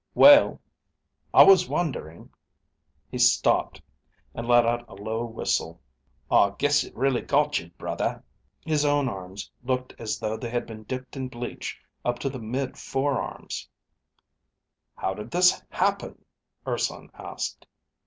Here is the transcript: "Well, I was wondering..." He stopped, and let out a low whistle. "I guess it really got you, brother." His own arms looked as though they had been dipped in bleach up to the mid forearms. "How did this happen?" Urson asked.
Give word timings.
"Well, 0.15 0.59
I 1.31 1.43
was 1.43 1.69
wondering..." 1.69 2.31
He 3.11 3.19
stopped, 3.19 3.79
and 4.33 4.47
let 4.47 4.65
out 4.65 4.89
a 4.89 4.95
low 4.95 5.23
whistle. 5.25 5.79
"I 6.31 6.55
guess 6.57 6.83
it 6.83 6.95
really 6.95 7.21
got 7.21 7.59
you, 7.59 7.69
brother." 7.77 8.23
His 8.65 8.83
own 8.83 9.07
arms 9.07 9.51
looked 9.63 9.93
as 9.99 10.17
though 10.17 10.37
they 10.37 10.49
had 10.49 10.65
been 10.65 10.85
dipped 10.85 11.15
in 11.15 11.27
bleach 11.27 11.79
up 12.03 12.17
to 12.17 12.29
the 12.31 12.39
mid 12.39 12.79
forearms. 12.79 13.69
"How 14.95 15.13
did 15.13 15.29
this 15.29 15.61
happen?" 15.69 16.25
Urson 16.65 17.11
asked. 17.13 17.67